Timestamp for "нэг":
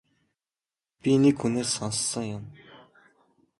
1.23-1.35